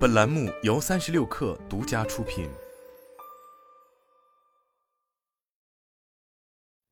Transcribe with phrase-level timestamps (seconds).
[0.00, 2.48] 本栏目由三十六氪独家出品。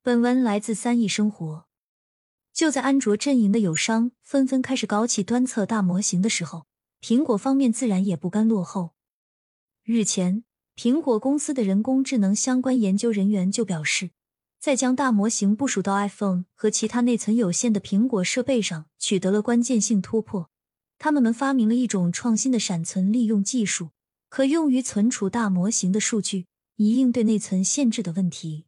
[0.02, 1.64] 本文来自三亿生活。
[2.52, 6.66] 就在安卓阵营的友商纷纷开始搞起端侧大模型的时候，
[7.00, 8.90] 苹果方面自然也不甘落后。
[9.82, 10.44] 日前，
[10.76, 14.10] 苹果公司的人工智能相关研究人员就表示，
[14.60, 20.50] 在将大模型部署到 iPhone 和其他内存有限的苹果设备上，取得了关键性突破。
[20.98, 23.90] 他们们发明了一种创新的闪存利用技术，
[24.28, 28.66] 可用于存储大模型的数据，以应对内存限制的问题。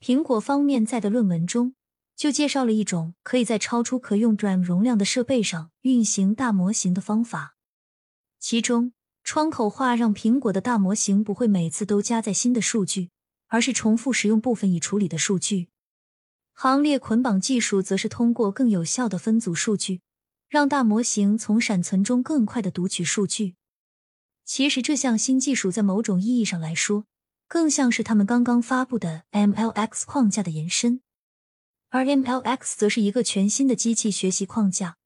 [0.00, 1.74] 苹果方面在的论文中
[2.16, 7.56] 就介绍了一种可以在超出可用 DRAM 容量的设备上运行大模型的方法，
[8.38, 13.10] 其中窗口化让苹果的大模型不会每次都加载新的数据，
[13.48, 15.68] 而是重复使用部分已处理的数据。
[16.52, 20.00] 行列捆绑技术则是通过更有效的分组数据。
[20.54, 23.56] 让大模型从闪存中更快的读取数据。
[24.44, 27.06] 其实这项新技术在某种意义上来说，
[27.48, 31.00] 更像是他们刚刚发布的 MLX 框架的延伸。
[31.88, 34.96] 而 MLX 则是一个全新的机器学习框架，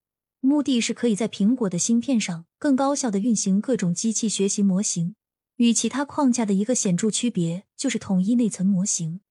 [0.41, 5.15] 目的是可以在苹果的芯片上更高效的运行各种机器学习模型。
[5.57, 9.23] 与其他框架的一个显著区别就是统一内存模型。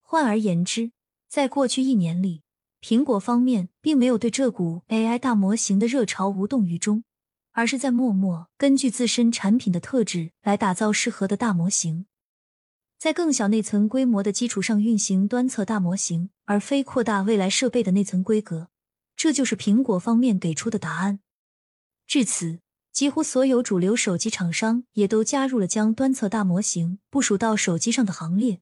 [0.00, 0.92] 换而言之，
[1.28, 2.45] 在过去一年里。
[2.86, 7.02] 苹果方面并没有对这股 AI 大模型的热潮无动于衷，
[7.50, 12.06] 而是在默默根据自身产品的特质来打造适合的大模型，
[12.96, 18.68] 在更小内存规模的基础上运行端侧大模型，而非扩大未来设备的内存规格。
[19.16, 21.18] 这就是苹果方面给出的答案。
[22.06, 22.60] 至此，
[22.92, 28.60] 几乎所有主流手机厂商也都加入了将端侧大模型部署到手机上的行列。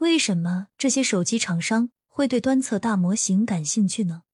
[0.00, 1.88] 为什么这些手机厂商？
[2.14, 4.24] 会对端侧大模型感兴趣呢？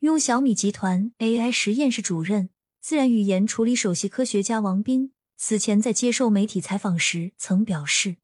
[0.00, 8.16] 用小米集团 AI 实验室主任、自然语言处理首席科学家王斌此前在接受媒体采访时曾表示，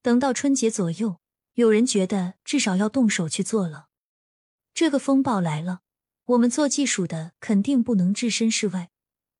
[0.00, 1.18] 等到春节左右，
[1.54, 3.88] 有人觉得至少要动手去做了。
[4.72, 5.80] 这个风暴来了，
[6.26, 8.90] 我们做技术的肯定不能置身事外，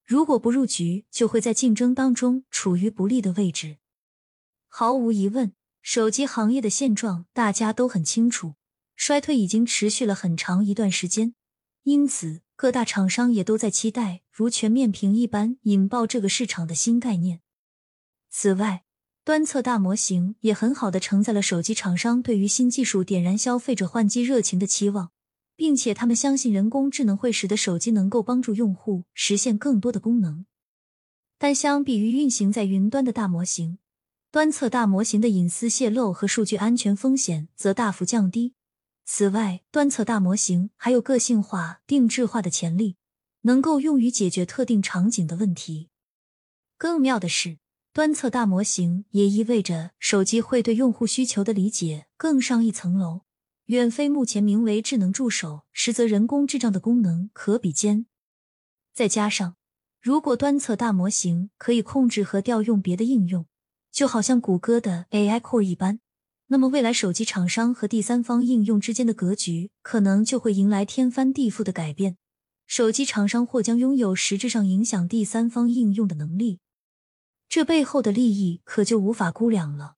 [0.05, 3.79] 如果不入局，就会在竞争当中处于不利的位置。
[4.67, 5.55] 毫无疑问。
[5.83, 8.55] 手机行业的现状大家都很清楚，
[8.97, 11.35] 衰退已经持续了很长一段时间，
[11.85, 17.41] 因此各大厂商也都在期待如全面屏一般引爆这个市场的新概念。
[18.31, 18.85] 此外，
[19.25, 25.13] 端侧大模型也很好的承载了手机厂商对于新技术点燃消费者换机热情的期望，
[25.55, 30.47] 并且他们相信人工智能会使得手机能够帮助用户实现更多的功能。
[31.39, 33.79] 但相比于运行在云端的大模型，
[34.31, 38.53] 端侧大模型的隐私泄露和数据安全风险则大幅降低。
[39.07, 42.97] 此外，端侧大模型还有个性化、定制化的潜力，
[43.43, 45.89] 能够用于解决特定场景的问题。
[46.77, 47.57] 更妙的是，
[47.95, 53.23] 端侧大模型也意味着手机会对用户需求的理解更上一层楼，
[53.65, 58.05] 远非目前名为智能助手，实则人工智障的功能可比肩。
[58.93, 59.57] 再加上，
[60.03, 63.47] 如果端侧大模型可以控制和调用别的应用，
[63.99, 65.99] 就好像谷歌的 AI Core 一般，
[66.47, 72.17] 那么未来手机厂商和第三方应用之间的格局可能就会迎来天翻地覆的改变。
[72.65, 76.61] 手机厂商或将拥有实质上影响第三方应用的能力，
[77.49, 79.97] 这背后的利益可就无法估量了。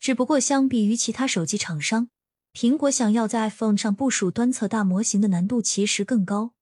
[0.00, 2.08] 只不过，相比于其他手机厂商，
[2.52, 6.54] 苹果想要在 iPhone 上部署端侧大模型的难度其实更高。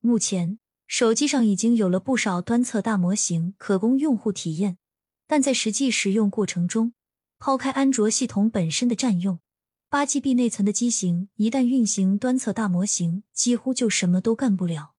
[0.00, 4.78] 目前，手机上已经有了不少端侧大模型可供用户体验。
[5.26, 6.92] 但在实际使用过程中，
[7.38, 9.40] 抛开安卓系统本身的占用，
[9.88, 14.94] 八 G B 内存的机型一旦运行端侧大模型，几乎就什么都干不了。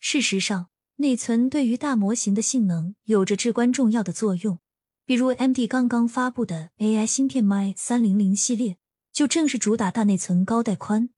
[0.00, 4.58] 事实上，内存对于大模型的性能有着至关重要的作用。
[5.06, 8.78] 比如，M D 刚刚发布的 AI 芯片 My 三零零系列，
[9.12, 11.10] 就正是主打大内存、高带宽。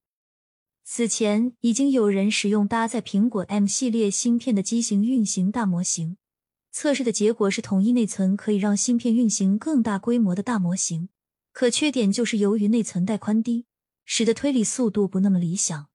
[0.82, 6.16] 此前已经有人使用搭载苹果 M 系列芯片的机型运行大模型。
[6.78, 11.08] 测试的结果是，统一内存可以让芯片运行更大规模的大模型，
[11.50, 13.64] 可缺点就是由于内存带宽低，
[14.04, 15.88] 使得推理速度不那么理想。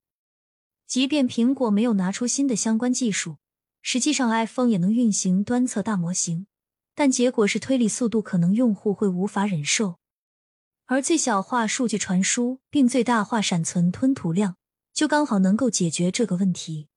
[0.87, 3.37] 即便苹果没有拿出新的相关技术，
[3.83, 6.47] 实际上 iPhone 也能运行端侧大模型，
[6.95, 9.99] 但结果是推理速度可能用户会无法忍受。
[10.87, 14.55] 而最小化数据传输并最大化闪存吞吐量，
[14.91, 16.87] 就刚好能够解决这个问题。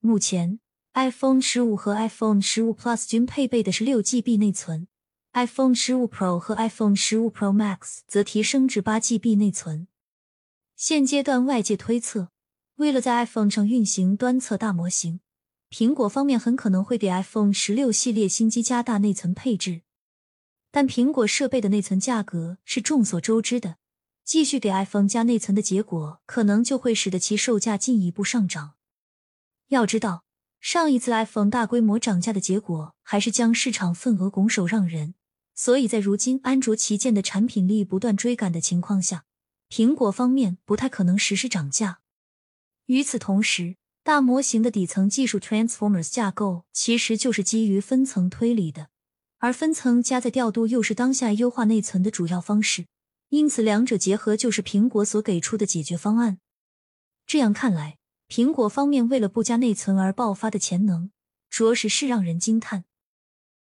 [0.00, 0.58] 目前。
[0.96, 4.88] iPhone 十五和 iPhone 十五 Plus 均配备的是六 GB 内存
[5.34, 9.88] ，iPhone 十五 Pro 和 iPhone 十五 Pro Max 则提升至八 GB 内存。
[10.74, 12.30] 现阶段外界推测，
[12.76, 15.20] 为了在 iPhone 上运行端侧大模型，
[15.68, 19.82] 苹果方面很可能会给 iPhone 十六系列新机加大内存配置。
[20.70, 23.76] 但苹果设备的内存价格是众所周知的，
[24.24, 28.76] 继续给 iPhone 加内存的结果，可能就会使得其售价进一步上涨。
[29.68, 30.24] 要知道，
[30.60, 35.14] 上一次 iPhone 大规模涨价的结果，还是将市场份额拱手让人。
[35.54, 39.24] 所以在如今安卓旗舰的产品力不断追赶的情况下，
[39.70, 42.00] 苹果方面不太可能实施涨价。
[42.86, 48.88] 与此同时，大模型的底层技术 Transformers 架构其实就是基于分层推理的。
[49.38, 52.86] 而分层加载调度又是当下优化内存的主要方式，
[53.28, 56.38] 因此两者结合就是苹果所给出的解决方案。
[57.26, 57.98] 这样看来，
[58.28, 61.10] 苹果方面为了不加内存而爆发的潜能，
[61.48, 62.84] 着实是让人惊叹。